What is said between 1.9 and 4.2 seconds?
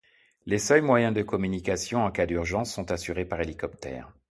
en cas d'urgence, sont assurés par hélicoptère.